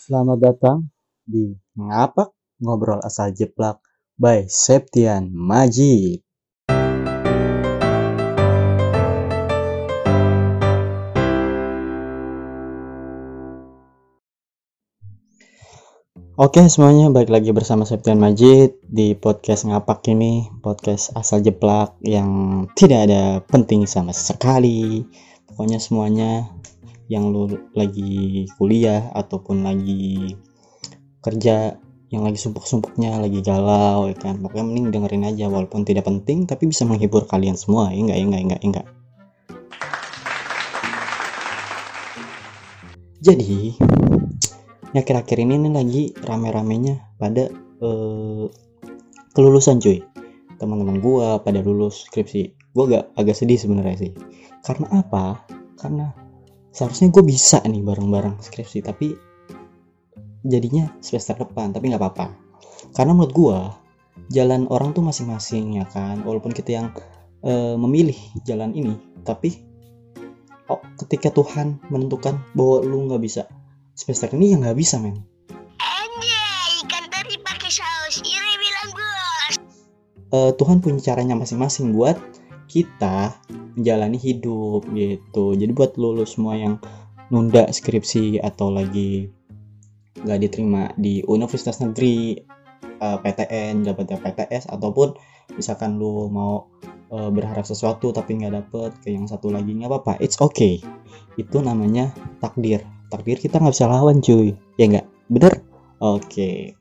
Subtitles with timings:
[0.00, 0.88] Selamat datang
[1.28, 2.32] di Ngapak
[2.64, 3.84] Ngobrol Asal Jeplak
[4.16, 6.24] by Septian Majid.
[16.40, 22.64] Oke semuanya, balik lagi bersama Septian Majid di podcast Ngapak ini, podcast asal jeplak yang
[22.72, 25.04] tidak ada penting sama sekali.
[25.44, 26.48] Pokoknya semuanya
[27.10, 30.38] yang lu lagi kuliah ataupun lagi
[31.18, 31.74] kerja
[32.10, 34.38] yang lagi sumpuk-sumpuknya lagi galau ya kan?
[34.38, 38.24] Pokoknya mending dengerin aja walaupun tidak penting tapi bisa menghibur kalian semua ya enggak ya
[38.24, 38.86] enggak ya enggak ya enggak.
[43.20, 43.74] Jadi
[44.94, 47.50] ya akhir-akhir ini nih lagi rame-ramenya pada
[47.82, 48.44] eh,
[49.34, 49.98] kelulusan cuy.
[50.62, 52.54] Teman-teman gua pada lulus skripsi.
[52.70, 54.12] Gua agak agak sedih sebenarnya sih.
[54.62, 55.42] Karena apa?
[55.74, 56.19] Karena
[56.70, 59.14] seharusnya gue bisa nih bareng-bareng skripsi tapi
[60.46, 62.26] jadinya semester depan tapi nggak apa-apa.
[62.96, 63.58] Karena menurut gue
[64.32, 66.22] jalan orang tuh masing-masing ya kan?
[66.22, 66.86] Walaupun kita yang
[67.44, 68.96] e, memilih jalan ini
[69.26, 69.60] tapi
[70.70, 73.44] oh, ketika Tuhan menentukan bahwa lu nggak bisa
[73.92, 75.20] semester ini ya nggak bisa men.
[80.30, 82.16] E, Tuhan punya caranya masing-masing buat
[82.70, 83.34] kita
[83.76, 85.54] menjalani hidup gitu.
[85.54, 86.78] Jadi buat lo semua yang
[87.30, 89.30] nunda skripsi atau lagi
[90.20, 92.36] nggak diterima di universitas negeri
[93.00, 95.14] eh, PTN dapat PTS ataupun
[95.54, 96.66] misalkan lu mau
[97.14, 100.12] eh, berharap sesuatu tapi nggak dapet ke yang satu lagi nggak apa-apa.
[100.18, 100.82] It's okay.
[101.38, 102.10] Itu namanya
[102.42, 102.82] takdir.
[103.10, 104.54] Takdir kita nggak bisa lawan cuy.
[104.76, 105.06] Ya nggak?
[105.30, 105.52] Bener?
[106.02, 106.74] Oke.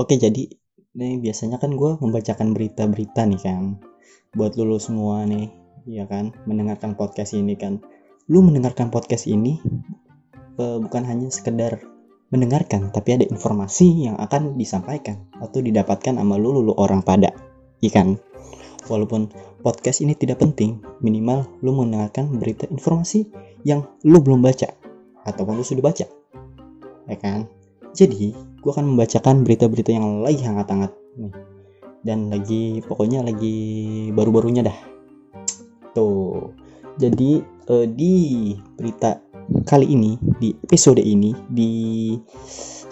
[0.00, 0.61] Oke jadi
[0.92, 3.80] nih biasanya kan gue membacakan berita-berita nih kan
[4.36, 5.48] buat lu semua nih
[5.88, 6.32] ya kan?
[6.48, 7.82] Mendengarkan podcast ini kan?
[8.30, 9.60] Lu mendengarkan podcast ini
[10.60, 11.80] eh, bukan hanya sekedar
[12.32, 17.28] mendengarkan tapi ada informasi yang akan disampaikan atau didapatkan sama lu, lu, orang pada
[17.84, 18.16] ikan
[18.88, 19.28] walaupun
[19.60, 23.28] podcast ini tidak penting minimal lu mendengarkan berita informasi
[23.68, 24.72] yang lu belum baca
[25.28, 26.06] ataupun lu sudah baca
[27.08, 27.44] ya kan?
[27.92, 31.34] Jadi gue akan membacakan berita-berita yang lagi hangat-hangat nih.
[32.02, 33.54] Dan lagi pokoknya lagi
[34.14, 34.78] baru-barunya dah.
[35.92, 36.54] Tuh.
[36.96, 38.14] Jadi eh, di
[38.78, 39.18] berita
[39.66, 41.70] kali ini di episode ini di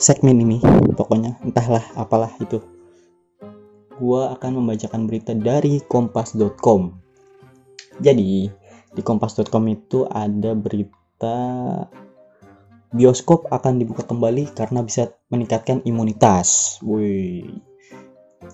[0.00, 0.58] segmen ini
[0.96, 2.58] pokoknya entahlah apalah itu
[4.00, 6.96] gua akan membacakan berita dari kompas.com
[8.00, 8.48] jadi
[8.90, 11.36] di kompas.com itu ada berita
[12.90, 16.78] bioskop akan dibuka kembali karena bisa meningkatkan imunitas.
[16.82, 17.62] Wih.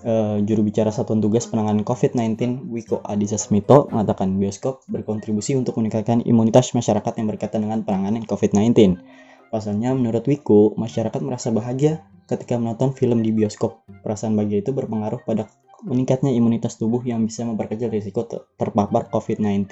[0.03, 6.21] Uh, juru bicara Satuan Tugas Penanganan COVID-19 Wiko Adhisa Smito mengatakan bioskop berkontribusi untuk meningkatkan
[6.27, 8.99] imunitas masyarakat yang berkaitan dengan penanganan COVID-19.
[9.47, 13.87] Pasalnya, menurut Wiko, masyarakat merasa bahagia ketika menonton film di bioskop.
[14.03, 15.47] Perasaan bahagia itu berpengaruh pada
[15.87, 18.27] meningkatnya imunitas tubuh yang bisa memperkecil risiko
[18.59, 19.71] terpapar COVID-19.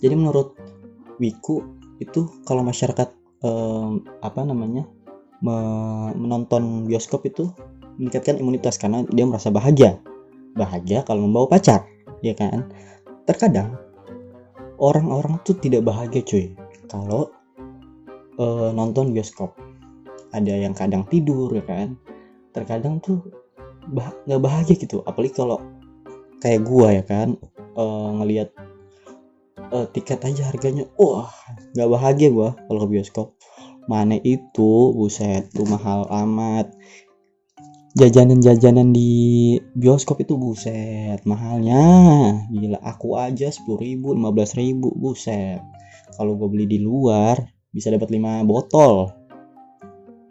[0.00, 0.56] Jadi menurut
[1.20, 3.08] Wiku itu kalau masyarakat
[3.44, 3.90] eh,
[4.20, 4.84] apa namanya
[5.40, 7.48] me- menonton bioskop itu
[7.96, 10.00] meningkatkan imunitas karena dia merasa bahagia.
[10.56, 11.84] Bahagia kalau membawa pacar
[12.24, 12.64] ya kan?
[13.28, 13.76] Terkadang
[14.80, 16.46] orang-orang tuh tidak bahagia cuy.
[16.88, 17.32] Kalau
[18.40, 19.56] eh, nonton bioskop.
[20.34, 21.96] Ada yang kadang tidur ya kan?
[22.52, 23.24] Terkadang tuh
[23.88, 25.00] bah bahagia gitu.
[25.06, 25.62] Apalagi kalau
[26.44, 27.36] kayak gua ya kan?
[27.76, 28.52] Eh, ngelihat
[29.72, 30.86] uh, tiket aja harganya.
[30.98, 31.30] Wah
[31.74, 33.28] nggak bahagia gua kalau ke bioskop.
[33.86, 36.74] Mana itu buset tuh mahal amat.
[37.96, 41.80] Jajanan-jajanan di bioskop itu buset mahalnya.
[42.52, 45.62] Gila aku aja sepuluh ribu lima belas ribu buset.
[46.16, 47.36] Kalau gue beli di luar
[47.74, 49.12] bisa dapat 5 botol.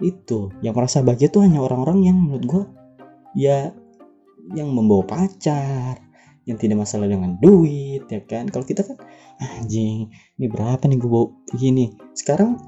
[0.01, 2.63] Itu yang merasa bahagia tuh hanya orang-orang yang menurut gue
[3.37, 3.69] ya
[4.53, 6.04] yang membawa pacar
[6.45, 8.45] yang tidak masalah dengan duit ya kan?
[8.49, 8.97] Kalau kita kan
[9.41, 11.93] anjing ini berapa nih gue bawa begini?
[12.13, 12.61] Sekarang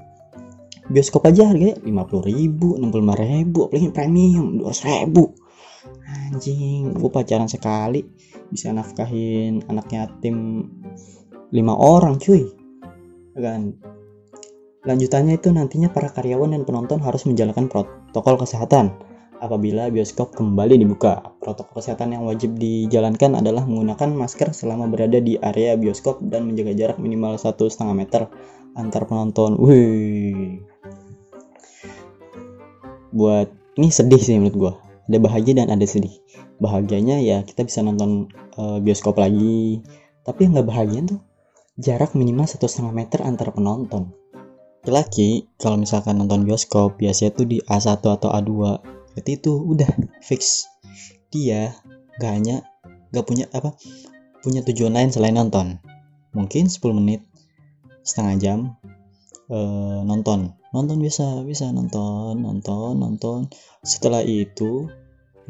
[0.90, 5.24] bioskop aja harganya 50 ribu 65 ribu apalagi premium 200 ribu.
[6.28, 8.02] Anjing gue pacaran sekali
[8.50, 10.66] bisa nafkahin anak yatim
[11.54, 12.44] lima orang cuy.
[13.38, 13.78] Kan
[14.82, 19.07] lanjutannya itu nantinya para karyawan dan penonton harus menjalankan protokol kesehatan
[19.38, 21.34] apabila bioskop kembali dibuka.
[21.38, 26.74] Protokol kesehatan yang wajib dijalankan adalah menggunakan masker selama berada di area bioskop dan menjaga
[26.74, 28.22] jarak minimal satu setengah meter
[28.74, 29.58] antar penonton.
[29.58, 30.62] Wih,
[33.14, 33.48] buat
[33.78, 34.72] ini sedih sih menurut gue.
[35.08, 36.12] Ada bahagia dan ada sedih.
[36.60, 38.28] Bahagianya ya kita bisa nonton
[38.60, 39.80] uh, bioskop lagi.
[40.26, 41.20] Tapi yang nggak bahagia tuh
[41.80, 44.12] jarak minimal satu setengah meter antara penonton.
[44.88, 48.52] Laki kalau misalkan nonton bioskop biasanya tuh di A1 atau A2
[49.18, 49.90] berarti itu udah
[50.22, 50.70] fix.
[51.34, 51.74] Dia
[52.22, 52.62] gak hanya
[53.10, 53.74] gak punya apa
[54.46, 55.82] punya tujuan lain selain nonton.
[56.30, 57.26] Mungkin 10 menit
[58.06, 58.58] setengah jam
[59.50, 60.54] eh, nonton.
[60.70, 63.50] Nonton bisa bisa nonton nonton nonton.
[63.82, 64.86] Setelah itu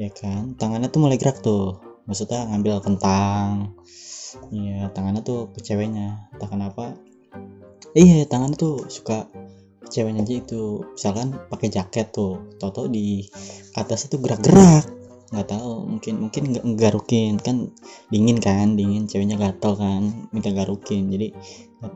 [0.01, 1.77] ya kan tangannya tuh mulai gerak tuh.
[2.09, 3.77] Maksudnya ngambil kentang.
[4.49, 6.33] Iya tangannya tuh ke ceweknya.
[6.33, 6.97] Entah kenapa.
[7.93, 9.29] Iya tangannya tuh suka
[9.89, 13.25] ceweknya aja itu misalkan pakai jaket tuh toto di
[13.75, 14.85] atas itu gerak-gerak.
[15.29, 17.69] Nggak tahu mungkin mungkin nggak garukin kan
[18.09, 21.13] dingin kan dingin ceweknya gatel kan minta garukin.
[21.13, 21.33] Jadi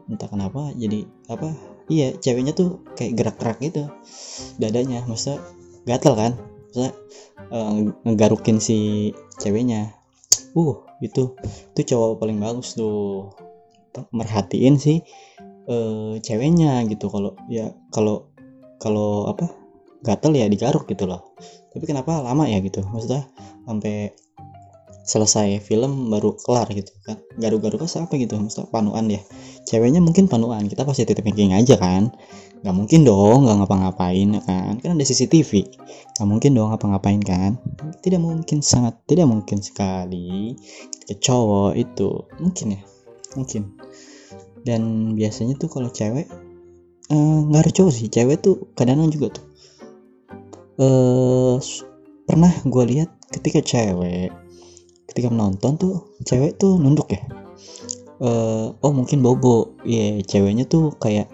[0.09, 1.53] entah kenapa jadi apa
[1.89, 3.89] iya ceweknya tuh kayak gerak-gerak gitu
[4.61, 5.05] dadanya.
[5.09, 5.41] Maksudnya
[5.89, 6.33] gatel kan?
[6.69, 6.93] Maksudnya
[7.53, 7.73] uh,
[8.05, 9.11] ngegarukin si
[9.41, 9.97] ceweknya.
[10.53, 11.33] Uh itu
[11.73, 13.33] itu cowok paling bagus tuh.
[13.93, 15.05] Merhatiin sih
[15.69, 17.07] uh, ceweknya gitu.
[17.13, 18.33] Kalau ya kalau
[18.83, 19.51] kalau apa
[20.03, 21.35] gatel ya digaruk gitu loh.
[21.73, 22.83] Tapi kenapa lama ya gitu?
[22.83, 23.31] Maksudnya
[23.65, 24.13] sampai
[25.03, 27.19] selesai film baru kelar gitu kan.
[27.39, 28.39] Garu-garu kan apa gitu?
[28.39, 29.23] Maksudnya panuan ya.
[29.67, 30.67] Ceweknya mungkin panuan.
[30.67, 32.11] Kita pasti titip thinking aja kan.
[32.63, 34.73] Nggak mungkin dong nggak ngapa-ngapain kan.
[34.79, 35.67] Kan ada CCTV
[36.19, 37.59] nggak mungkin dong ngapa-ngapain kan.
[38.03, 40.55] Tidak mungkin sangat tidak mungkin sekali.
[41.11, 42.11] Cowok itu.
[42.39, 42.83] Mungkin ya?
[43.33, 43.82] Mungkin
[44.63, 46.27] dan biasanya tuh kalau cewek
[47.11, 48.07] eh, nggak uh, ada cowok sih.
[48.09, 49.45] Cewek tuh kadang-kadang juga tuh
[50.79, 51.57] uh,
[52.25, 54.33] pernah gue lihat ketika cewek
[55.11, 55.95] ketika menonton tuh
[56.25, 57.23] cewek tuh nunduk ya.
[58.23, 59.77] Uh, oh mungkin bobo.
[59.83, 61.29] Ya yeah, ceweknya tuh kayak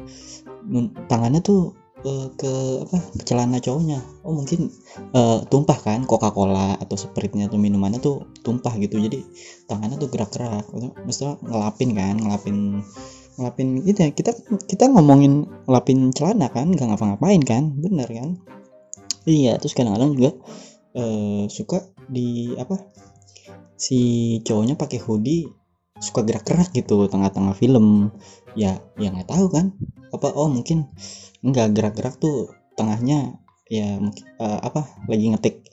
[1.07, 2.53] tangannya tuh uh, ke
[2.89, 4.03] apa ke celana cowoknya.
[4.27, 4.73] Oh mungkin
[5.15, 8.99] uh, tumpah kan Coca Cola atau sprite-nya atau minumannya tuh tumpah gitu.
[8.99, 9.23] Jadi
[9.71, 10.67] tangannya tuh gerak-gerak.
[11.07, 12.57] Maksudnya ngelapin kan ngelapin
[13.39, 14.11] ngelapin itu ya.
[14.11, 14.35] Kita
[14.67, 18.43] kita ngomongin ngelapin celana kan nggak ngapa-ngapain kan bener kan?
[19.25, 20.31] Iya terus kadang-kadang juga
[20.99, 22.83] uh, suka di apa
[23.79, 24.01] si
[24.43, 25.47] cowoknya pakai hoodie
[26.03, 28.11] suka gerak-gerak gitu tengah-tengah film.
[28.59, 29.79] Ya ya nggak tahu kan?
[30.11, 30.91] Apa oh mungkin
[31.47, 33.39] nggak gerak-gerak tuh tengahnya
[33.69, 34.01] ya
[34.41, 35.69] uh, apa lagi ngetik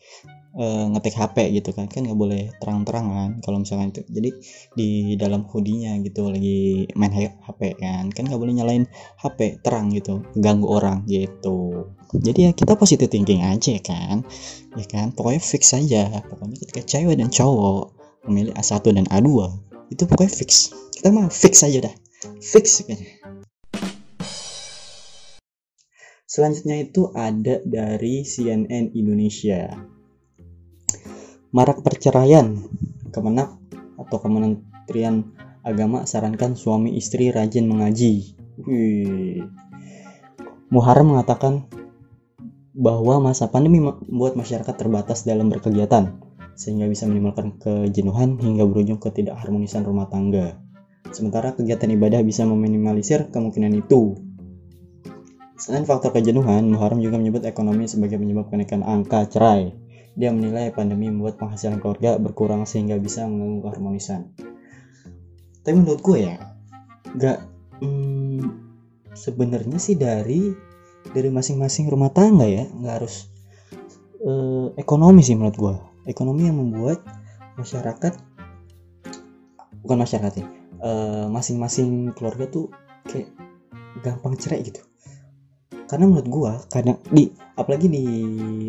[0.55, 1.85] uh, ngetik HP gitu kan.
[1.91, 4.01] Kan nggak boleh terang-terangan kalau misalnya itu.
[4.09, 4.29] Jadi
[4.73, 8.09] di dalam hoodie-nya gitu lagi main HP kan.
[8.09, 8.87] Kan nggak boleh nyalain
[9.19, 10.23] HP terang gitu.
[10.39, 11.91] Ganggu orang gitu.
[12.15, 14.23] Jadi ya kita positive thinking aja kan.
[14.79, 15.11] Ya kan?
[15.11, 17.93] Pokoknya fix saja pokoknya ketika cewek dan cowok
[18.25, 19.29] memilih A1 dan A2
[19.93, 20.73] itu pokoknya fix.
[20.95, 21.95] Kita mah fix aja dah.
[22.41, 23.25] Fix kayaknya
[26.25, 29.94] Selanjutnya itu ada dari CNN Indonesia.
[31.55, 32.67] Marak perceraian.
[33.15, 33.55] Kemenak
[33.95, 35.23] atau Kementerian
[35.63, 38.35] Agama sarankan suami istri rajin mengaji.
[38.67, 39.39] Wih.
[40.67, 41.63] Muharrem mengatakan
[42.75, 46.19] bahwa masa pandemi membuat masyarakat terbatas dalam berkegiatan
[46.59, 50.59] sehingga bisa menimbulkan kejenuhan hingga berujung ketidakharmonisan rumah tangga.
[51.15, 54.19] Sementara kegiatan ibadah bisa meminimalisir kemungkinan itu.
[55.55, 59.84] Selain faktor kejenuhan, Muharrem juga menyebut ekonomi sebagai penyebab kenaikan angka cerai.
[60.15, 64.31] Dia menilai pandemi membuat penghasilan keluarga berkurang sehingga bisa mengganggu keharmonisan.
[65.61, 66.35] Tapi menurut gue ya,
[67.19, 67.43] gak
[67.83, 68.41] hmm,
[69.11, 70.55] sebenarnya sih dari
[71.11, 73.29] dari masing-masing rumah tangga ya, nggak harus
[74.23, 75.75] uh, ekonomi sih menurut gue.
[76.09, 77.03] Ekonomi yang membuat
[77.59, 78.13] masyarakat
[79.83, 80.47] bukan masyarakat ya,
[80.81, 82.71] uh, masing-masing keluarga tuh
[83.05, 83.29] kayak
[84.01, 84.81] gampang cerai gitu
[85.85, 88.05] karena menurut gua kadang di apalagi di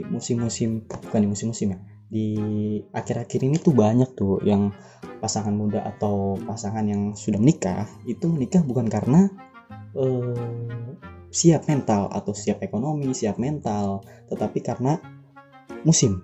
[0.08, 2.26] musim-musim bukan di musim-musim ya di
[2.94, 4.70] akhir-akhir ini tuh banyak tuh yang
[5.18, 9.26] pasangan muda atau pasangan yang sudah menikah itu menikah bukan karena
[9.98, 10.86] uh,
[11.34, 15.00] siap mental atau siap ekonomi siap mental tetapi karena
[15.82, 16.22] musim.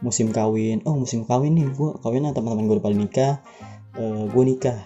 [0.00, 3.34] Musim kawin oh musim kawin nih gua kawin teman-teman gue udah pada nikah
[4.00, 4.78] uh, gue nikah.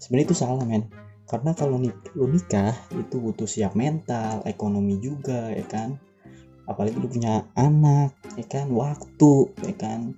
[0.00, 0.88] Sebenarnya itu salah men
[1.24, 5.96] karena kalau nik lu nikah itu butuh siap mental ekonomi juga ya kan?
[6.68, 8.68] Apalagi lu punya anak ya kan?
[8.68, 9.32] Waktu
[9.64, 10.12] ya kan?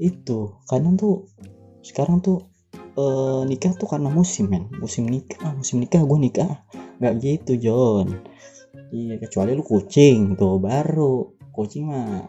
[0.00, 1.28] Itu kadang tuh
[1.84, 2.48] sekarang tuh
[2.96, 3.04] e,
[3.44, 4.72] nikah tuh karena musim men.
[4.80, 6.64] Musim nikah musim nikah gue nikah.
[7.00, 8.24] Nggak gitu John.
[8.96, 11.36] Iya kecuali lu kucing tuh baru.
[11.52, 12.24] Kucing mah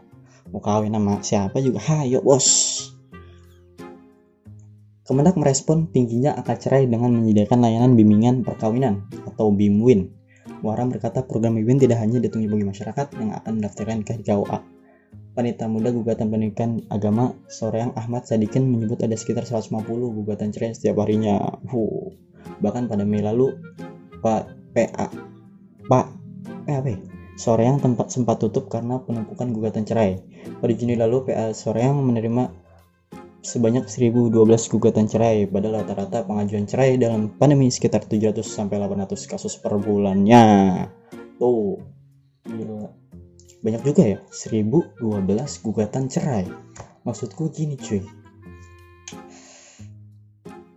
[0.52, 1.80] mau kawin sama siapa juga?
[1.80, 2.91] Hayo bos
[5.02, 10.06] Kemendak merespon tingginya angka cerai dengan menyediakan layanan bimbingan perkawinan atau BIMWIN.
[10.62, 14.58] Muharam berkata program BIMWIN tidak hanya ditunggu bagi masyarakat yang akan mendaftarkan nikah di KUA.
[15.32, 21.00] Panita Muda Gugatan Pendidikan Agama Soreang Ahmad Sadikin menyebut ada sekitar 150 gugatan cerai setiap
[21.02, 21.40] harinya.
[21.66, 22.12] Huh.
[22.60, 23.50] Bahkan pada Mei lalu
[24.20, 25.08] Pak PA
[25.88, 26.06] Pak
[26.68, 26.98] PA apa ya?
[27.40, 30.20] Soreang tempat sempat tutup karena penumpukan gugatan cerai.
[30.60, 32.52] Pada Juni lalu PA Soreang menerima
[33.42, 34.30] sebanyak 1012
[34.70, 40.86] gugatan cerai pada rata-rata pengajuan cerai dalam pandemi sekitar 700 sampai 800 kasus per bulannya.
[41.42, 41.82] Tuh.
[42.46, 42.86] Gila.
[43.62, 45.02] Banyak juga ya, 1012
[45.62, 46.46] gugatan cerai.
[47.02, 48.02] Maksudku gini cuy.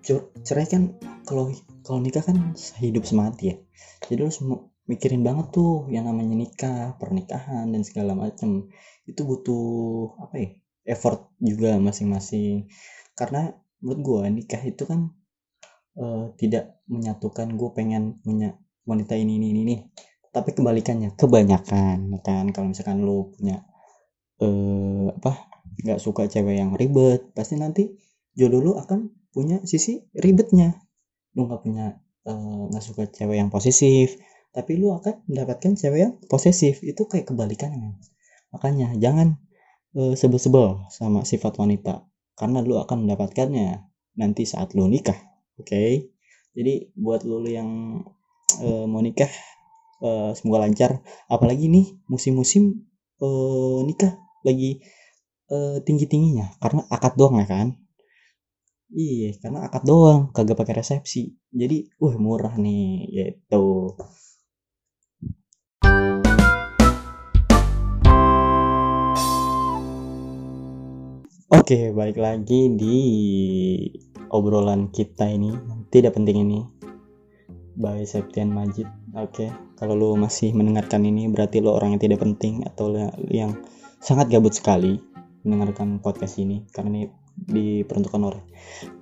[0.01, 0.93] Cer- Cerai kan
[1.25, 1.50] kalau
[1.81, 3.55] kalau nikah kan hidup semati ya.
[4.05, 4.41] Jadi harus
[4.86, 8.69] mikirin banget tuh yang namanya nikah, pernikahan dan segala macem.
[9.05, 10.50] Itu butuh apa ya?
[10.86, 12.70] Effort juga masing-masing.
[13.18, 13.51] Karena
[13.82, 15.12] menurut gua nikah itu kan
[15.98, 19.75] eh, tidak menyatukan gue pengen punya wanita ini ini ini,
[20.30, 22.46] tapi kebalikannya kebanyakan ya kan?
[22.54, 23.65] Kalau misalkan lo punya
[24.44, 25.32] eh apa
[25.82, 27.96] nggak suka cewek yang ribet pasti nanti
[28.36, 30.77] jodoh lo akan punya sisi ribetnya.
[31.36, 31.86] Lo nggak punya
[32.30, 34.15] eh, nggak suka cewek yang posesif
[34.56, 36.84] tapi lo akan mendapatkan cewek yang posesif.
[36.86, 37.98] Itu kayak kebalikannya
[38.56, 39.36] makanya jangan
[39.96, 42.04] sebel-sebel sama sifat wanita.
[42.36, 43.88] Karena lo akan mendapatkannya
[44.20, 45.16] nanti saat lo nikah
[45.56, 45.84] oke?
[46.56, 48.02] Jadi buat lo yang
[48.60, 49.32] eh, mau nikah
[50.04, 51.00] eh, semoga lancar.
[51.32, 52.86] Apalagi nih musim-musim
[53.24, 54.84] eh, nikah lagi
[55.52, 56.60] eh, tinggi-tingginya.
[56.60, 57.68] Karena akad doang ya kan?
[58.92, 60.22] Iya karena akad doang.
[60.36, 61.36] Kagak pakai resepsi.
[61.56, 63.96] Jadi wah murah nih gitu
[71.55, 73.00] Oke, balik lagi di
[74.27, 75.55] obrolan kita ini
[75.88, 76.59] tidak penting ini
[77.79, 78.83] by Septian Majid.
[79.15, 79.47] Oke,
[79.79, 82.91] kalau lu masih mendengarkan ini berarti lu orang yang tidak penting atau
[83.31, 83.55] yang
[84.03, 85.00] sangat gabut sekali
[85.47, 87.03] mendengarkan podcast ini karena ini
[87.47, 88.41] diperuntukkan oleh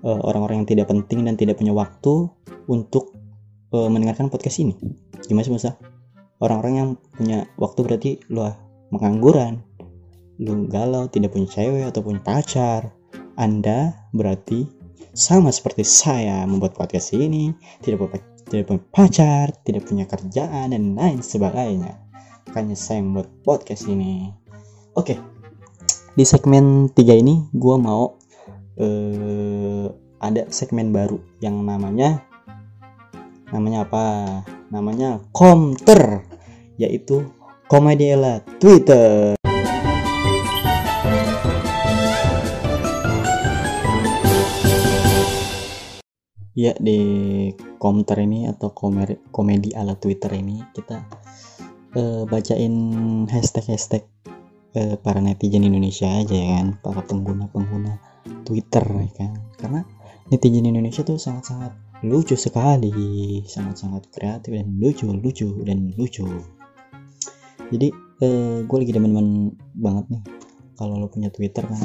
[0.06, 2.30] eh, orang-orang yang tidak penting dan tidak punya waktu
[2.70, 3.18] untuk
[3.74, 4.78] eh, mendengarkan podcast ini.
[5.26, 5.74] Gimana sih Musa?
[6.38, 8.46] Orang-orang yang punya waktu berarti lu
[8.94, 9.66] mengangguran,
[10.42, 12.90] lu galau, tidak punya cewek atau punya pacar.
[13.38, 14.66] Anda berarti
[15.14, 17.54] sama seperti saya membuat podcast ini,
[17.86, 21.98] tidak punya, tidak punya pacar, tidak punya kerjaan dan lain sebagainya.
[22.50, 24.34] Makanya saya membuat podcast ini.
[24.94, 25.18] Oke,
[26.14, 28.18] di segmen 3 ini gue mau
[28.78, 29.86] eh,
[30.22, 32.22] ada segmen baru yang namanya
[33.54, 34.06] namanya apa?
[34.74, 36.26] Namanya Komter,
[36.82, 37.30] yaitu
[37.70, 39.38] komedi ala Twitter.
[46.54, 47.50] Ya di
[47.82, 48.70] komter ini atau
[49.34, 51.02] komedi, ala Twitter ini kita
[51.98, 52.76] eh, bacain
[53.26, 54.06] hashtag-hashtag
[54.78, 57.98] eh, para netizen Indonesia aja ya kan, para pengguna-pengguna
[58.46, 59.32] Twitter ya kan.
[59.58, 59.82] Karena
[60.30, 61.74] netizen Indonesia tuh sangat-sangat
[62.06, 66.28] lucu sekali, sangat-sangat kreatif dan lucu, lucu dan lucu.
[67.74, 67.90] Jadi
[68.22, 70.24] eh, gue lagi demen-demen banget nih
[70.78, 71.82] kalau lo punya Twitter kan.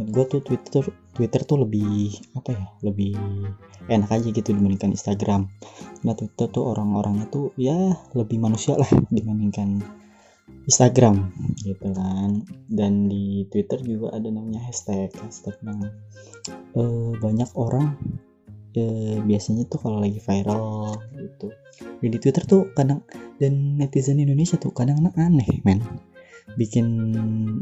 [0.00, 0.84] Gue tuh Twitter
[1.18, 3.18] Twitter tuh lebih apa ya, lebih
[3.90, 5.50] enak aja gitu dibandingkan Instagram.
[6.06, 9.82] Nah Twitter tuh orang-orangnya tuh ya lebih manusia lah dibandingkan
[10.70, 11.34] Instagram
[11.66, 12.46] gitu kan.
[12.70, 15.90] Dan di Twitter juga ada namanya hashtag, hashtag yang
[16.78, 17.98] eh, banyak orang
[18.78, 21.50] eh, biasanya tuh kalau lagi viral gitu.
[21.98, 23.02] Dan di Twitter tuh kadang
[23.42, 25.82] dan netizen Indonesia tuh kadang aneh men
[26.54, 26.86] bikin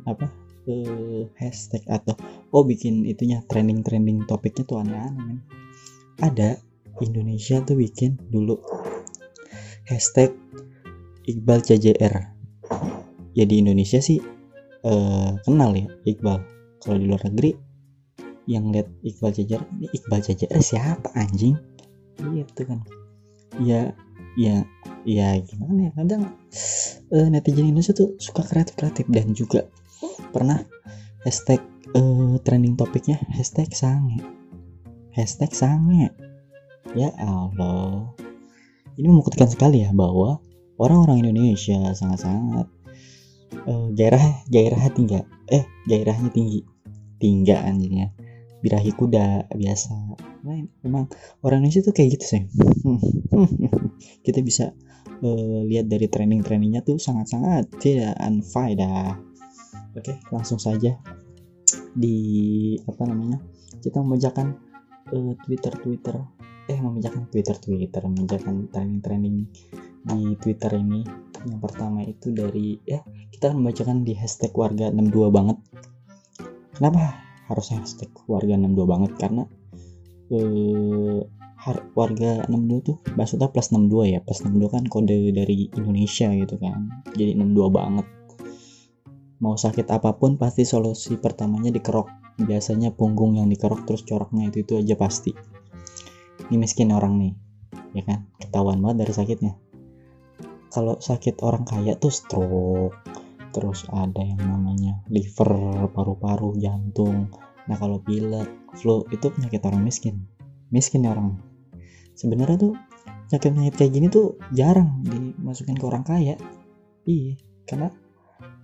[0.08, 2.14] apa eh, hashtag atau
[2.52, 5.38] oh bikin itunya trending trending topiknya tuh aneh-aneh men.
[6.20, 6.58] Ada
[7.02, 8.58] Indonesia tuh bikin dulu
[9.87, 10.35] hashtag
[11.26, 12.14] Iqbal CJR
[13.37, 14.18] ya di Indonesia sih
[14.82, 16.38] eh, kenal ya Iqbal.
[16.82, 17.50] Kalau di luar negeri
[18.46, 21.58] yang lihat Iqbal CJR ini Iqbal CJR siapa anjing?
[22.18, 22.80] Gitu kan.
[23.62, 23.94] Ya
[24.37, 24.68] ya
[25.08, 26.23] ya gimana ya kadang
[27.08, 29.64] eh, netizen Indonesia tuh suka kreatif kreatif dan juga
[30.32, 30.62] pernah
[31.25, 31.61] hashtag
[31.94, 34.20] eh, trending topiknya hashtag sange.
[35.12, 36.12] Hashtag sange.
[36.94, 38.12] Ya Allah.
[38.96, 40.40] Ini membuktikan sekali ya bahwa
[40.80, 42.66] orang-orang Indonesia sangat-sangat
[43.64, 45.14] eh, gairah gairahnya tinggi.
[45.52, 46.61] Eh gairahnya tinggi.
[47.16, 48.12] Tinggi anjingnya
[48.66, 49.94] birahi kuda biasa.
[50.46, 51.06] Nah, memang
[51.46, 52.42] orang Indonesia tuh kayak gitu sih
[54.26, 54.70] kita bisa
[55.23, 59.18] eh, lihat dari trending-trendingnya tuh sangat-sangat tidak unfaedah
[59.96, 60.94] oke langsung saja.
[61.96, 62.16] Di
[62.84, 63.40] apa namanya
[63.80, 64.54] kita membacakan
[65.10, 66.16] eh, Twitter Twitter.
[66.66, 68.02] Eh membacakan Twitter Twitter.
[68.04, 69.36] Membacakan trending-trending
[70.06, 71.00] di Twitter ini.
[71.46, 73.00] Yang pertama itu dari ya
[73.32, 75.58] kita akan membacakan di hashtag warga 62 banget.
[76.76, 79.12] Kenapa harusnya hashtag warga 62 banget?
[79.16, 79.42] Karena
[80.30, 81.20] eh,
[81.96, 84.18] warga 62 tuh maksudnya plus 62 ya.
[84.20, 87.02] Plus 62 kan kode dari Indonesia gitu kan.
[87.14, 88.06] Jadi 62 banget
[89.40, 92.09] mau sakit apa pun pasti solusi pertamanya dikerok.
[92.37, 95.33] Biasanya punggung yang dikerok terus coraknya itu itu aja pasti.
[96.47, 97.33] Ini miskin orang nih
[97.97, 98.28] ya kan?
[98.37, 99.52] Ketahuan banget dari sakitnya.
[100.69, 102.97] Kalau sakit orang kaya tuh stroke
[103.57, 107.33] terus ada yang namanya liver paru-paru jantung.
[107.64, 110.28] Nah kalau pilek flu itu penyakit orang miskin.
[110.69, 111.40] Miskin ya orang.
[112.12, 112.73] Sebenarnya tuh
[113.33, 116.37] penyakit penyakit kayak gini tuh jarang dimasukin ke orang kaya.
[117.09, 117.88] Iya karena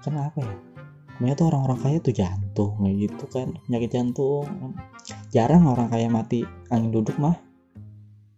[0.02, 0.54] karena apa ya?
[1.16, 3.48] Kebanyakan tuh orang-orang kaya tuh jantung kayak gitu kan.
[3.70, 4.46] Penyakit jantung.
[5.30, 7.38] Jarang orang kaya mati angin duduk mah.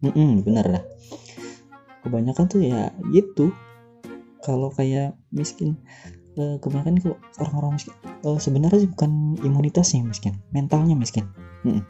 [0.05, 0.85] Mm-mm, bener lah
[2.05, 3.51] kebanyakan tuh ya gitu.
[4.45, 5.81] Kalau kayak miskin
[6.37, 7.95] eh, kebanyakan kalau orang-orang miskin.
[8.29, 11.27] Eh, sebenarnya sih bukan imunitasnya miskin mentalnya miskin.
[11.65, 11.81] Mm-mm.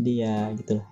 [0.00, 0.88] jadi ya gitulah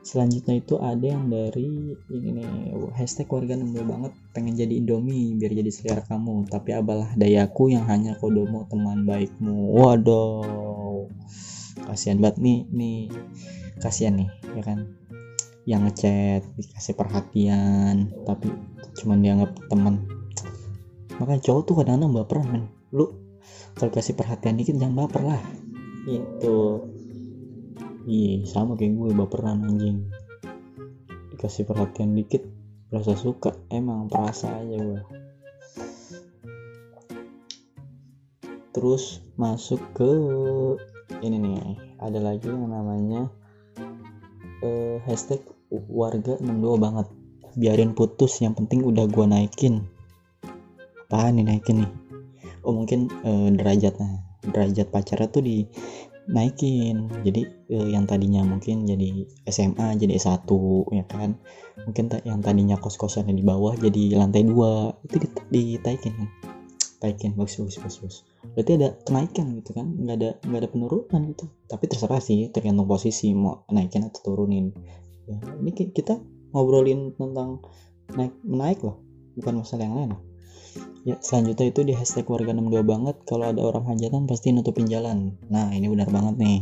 [0.00, 4.12] selanjutnya itu ada yang dari ini nih hashtag warga nembel banget.
[4.32, 6.48] Pengen jadi indomie biar jadi selera kamu.
[6.48, 9.76] Tapi abalah dayaku yang hanya kodomo teman baikmu.
[9.76, 11.08] Waduh.
[11.84, 13.00] Kasihan banget nih nih.
[13.80, 14.78] Kasihan nih ya kan?
[15.68, 18.48] Yang ngechat dikasih perhatian tapi
[19.00, 20.04] cuman dianggap teman.
[21.20, 22.64] Makanya cowok tuh kadang-kadang baperan men.
[22.96, 23.12] Lu
[23.76, 25.42] kalau kasih perhatian dikit jangan baper lah.
[26.08, 26.88] Itu
[28.06, 30.08] iya sama kayak gue baperan anjing.
[31.34, 32.44] Dikasih perhatian dikit
[32.90, 35.20] rasa suka emang perasa aja gue
[38.70, 40.10] terus masuk ke
[41.26, 41.58] ini nih
[41.98, 43.28] ada lagi yang namanya
[44.62, 45.42] eh, hashtag
[45.90, 47.06] warga 62 banget.
[47.58, 49.84] Biarin putus yang penting udah gua naikin.
[51.10, 51.92] Apaan nih naikin nih?
[52.62, 54.22] Oh mungkin eh, derajatnya.
[54.40, 55.44] Derajat pacarnya tuh
[56.30, 57.42] dinaikin jadi
[57.74, 60.46] eh, yang tadinya mungkin jadi SMA jadi S1
[60.94, 61.34] ya kan?
[61.82, 64.94] Mungkin yang tadinya kos-kosannya di bawah jadi lantai dua.
[65.02, 66.28] Itu dit- ditaikin kan?
[67.02, 68.16] Taikin bagus bagus bagus bagus.
[68.54, 69.90] Berarti ada kenaikan gitu kan?
[69.90, 71.44] Nggak ada nggak ada penurunan gitu.
[71.66, 74.70] Tapi terserah sih tergantung posisi mau naikin atau turunin.
[75.26, 76.14] Ya ini ki- kita
[76.54, 77.58] ngobrolin tentang
[78.14, 79.02] naik menaik loh.
[79.34, 80.29] Bukan masalah yang lain loh
[81.02, 85.34] ya selanjutnya itu di hashtag warga 62 banget kalau ada orang hajatan pasti nutupin jalan.
[85.48, 86.60] Nah ini benar banget nih.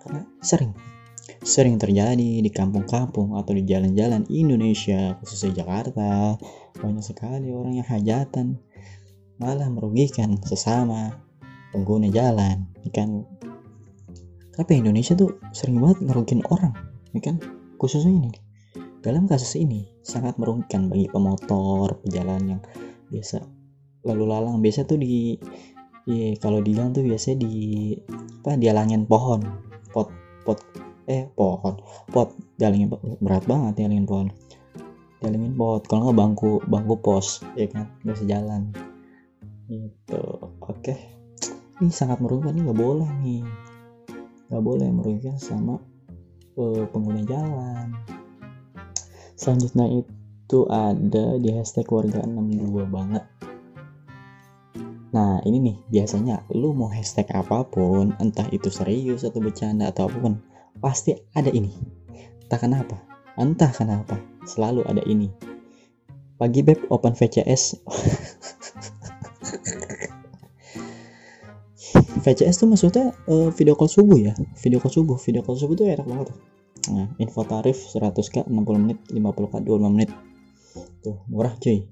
[0.00, 0.72] Karena sering
[1.42, 6.38] sering terjadi di kampung-kampung atau di jalan-jalan Indonesia khususnya Jakarta.
[6.76, 8.60] Banyak sekali orang yang hajatan
[9.40, 11.12] malah merugikan sesama
[11.72, 13.26] pengguna jalan ya kan?
[14.54, 16.72] Kenapa Indonesia tuh sering banget ngerugiin orang
[17.12, 17.36] ya kan?
[17.76, 18.32] Khususnya ini
[19.06, 22.60] dalam kasus ini sangat merugikan bagi pemotor pejalan yang
[23.10, 23.38] biasa.
[24.06, 25.34] Lalu lalang biasa tuh di
[26.06, 27.54] iya kalau di jalan tuh biasanya di
[28.42, 29.42] apa dialangin pohon.
[29.90, 30.08] Pot
[30.46, 30.58] pot
[31.10, 31.74] eh pohon.
[32.10, 34.28] Pot dialangin berat banget dialangin pohon.
[35.22, 37.90] Dialangin pot kalau nggak bangku bangku pos ya kan?
[38.06, 38.70] Bisa jalan
[39.66, 40.22] gitu
[40.62, 40.94] oke.
[41.76, 43.42] Ini sangat merugikan ini nggak boleh nih.
[44.48, 45.82] Nggak boleh merugikan sama
[46.56, 47.92] eh, pengguna jalan.
[49.36, 50.15] Selanjutnya itu
[50.70, 53.26] ada di hashtag warga 62 banget.
[55.10, 60.06] Nah ini nih biasanya lu mau hashtag apa pun entah itu serius atau bercanda atau
[60.06, 60.38] apa pun
[60.78, 61.74] pasti ada ini.
[62.46, 63.02] Entah kenapa
[63.34, 65.26] entah kenapa selalu ada ini.
[66.36, 67.80] Pagi beb open VCS
[72.22, 74.36] VCS tuh maksudnya eh, video call subuh ya?
[74.60, 76.30] Video call subuh video call subuh tuh enak banget
[76.86, 80.10] nah info tarif 100k 60 menit 50k 25 menit
[81.00, 81.86] tuh murah cuy.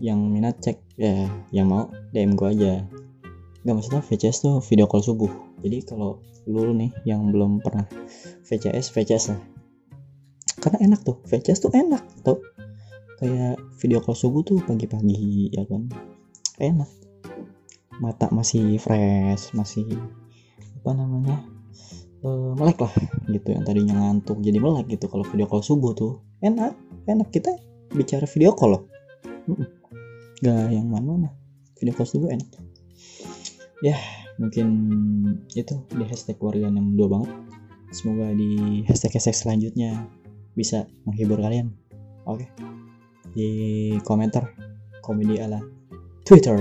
[0.00, 2.86] Yang minat cek ya yang mau DM gua aja.
[3.62, 5.30] Nggak maksudnya VCS tuh video call subuh.
[5.62, 6.18] Jadi kalau
[6.50, 7.86] lu nih yang belum pernah
[8.46, 9.40] VCS VCS lah.
[10.58, 12.42] Karena enak tuh VCS tuh enak tuh
[13.22, 15.86] kayak video call subuh tuh pagi-pagi ya kan.
[16.58, 16.90] Enak.
[18.02, 19.86] Mata masih fresh masih
[20.82, 21.46] apa namanya
[22.26, 22.92] eh, melek lah
[23.30, 23.48] gitu.
[23.54, 26.18] Yang tadinya ngantuk jadi melek gitu kalau video call subuh tuh.
[26.42, 26.74] Enak
[27.06, 27.30] enak.
[27.30, 27.54] Kita
[27.92, 28.82] bicara video call loh.
[30.40, 31.32] Gak yang mana-mana.
[31.76, 32.48] Video call subuh enak.
[33.84, 33.96] Ya
[34.40, 34.66] mungkin
[35.52, 37.30] itu di hashtag warga 62 banget.
[37.92, 40.08] Semoga di hashtag hashtag selanjutnya
[40.56, 41.76] bisa menghibur kalian.
[42.24, 42.48] Oke.
[43.36, 43.48] Di
[44.08, 44.56] komentar
[45.04, 45.60] komedi ala
[46.24, 46.56] Twitter.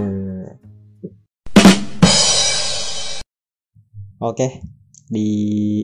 [4.21, 4.61] Oke,
[5.09, 5.81] di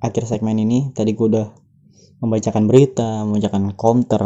[0.00, 1.48] akhir segmen ini tadi gue udah
[2.24, 4.24] membacakan berita, membacakan counter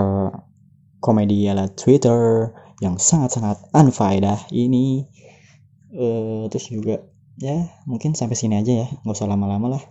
[0.98, 2.50] komedi ala Twitter
[2.82, 5.06] yang sangat-sangat unfaedah ini.
[5.94, 7.00] Eh, terus juga
[7.38, 9.82] ya mungkin sampai sini aja ya, nggak usah lama-lama lah.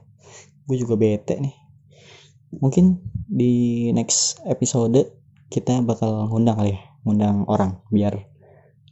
[0.67, 1.55] Gue juga bete nih.
[2.47, 4.95] mungkin di next episode
[5.51, 8.23] kita bakal ngundang kali ya ngundang orang biar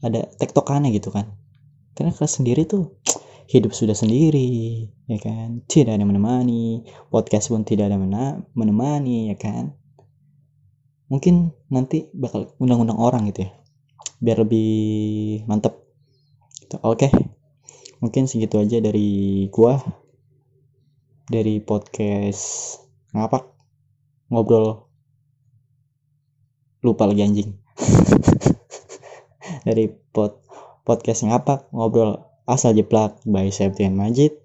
[0.04, 1.36] ada tektokannya gitu kan
[1.96, 3.00] karena kelas sendiri tuh
[3.48, 7.98] hidup sudah sendiri ya kan tidak ada menemani podcast pun tidak ada
[8.56, 9.76] menemani ya kan
[11.08, 13.52] mungkin nanti bakal undang-undang orang gitu ya
[14.24, 14.70] biar lebih
[15.46, 15.76] mantep.
[16.66, 16.82] Gitu.
[16.82, 17.08] oke
[18.02, 19.78] mungkin segitu aja dari gua
[21.26, 22.78] dari podcast
[23.14, 23.50] ngapak.
[24.30, 24.86] Ngobrol.
[26.86, 27.50] Lupa lagi anjing.
[29.66, 30.46] Dari pod
[30.86, 34.38] podcast ngapak ngobrol asal jeplak by Septian Majid.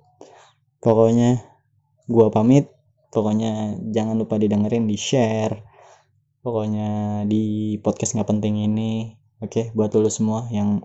[0.81, 1.45] Pokoknya
[2.09, 2.73] gua pamit.
[3.13, 5.70] Pokoknya jangan lupa didengerin di share
[6.41, 10.85] pokoknya di podcast nggak penting ini oke buat lo semua yang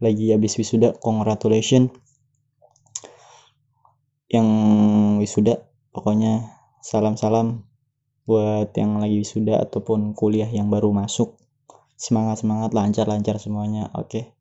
[0.00, 1.92] lagi habis wisuda congratulations
[4.32, 4.48] yang
[5.20, 6.48] wisuda pokoknya
[6.80, 7.68] salam-salam
[8.22, 11.38] buat yang lagi wisuda ataupun kuliah yang baru masuk.
[11.98, 14.34] Semangat semangat lancar lancar semuanya oke.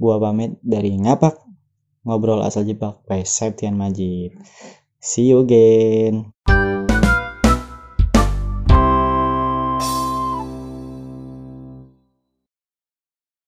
[0.00, 1.36] Gua pamit dari ngapak
[2.06, 4.34] ngobrol asal jebak by Septian Majid.
[5.00, 6.32] See you again